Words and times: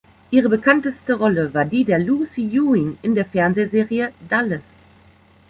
Ihre 0.31 0.49
bekannteste 0.49 1.13
Rolle 1.13 1.53
war 1.53 1.63
die 1.63 1.83
der 1.83 1.99
Lucy 1.99 2.47
Ewing 2.49 2.97
in 3.03 3.13
der 3.13 3.23
Fernsehserie 3.23 4.11
Dallas. 4.27 4.63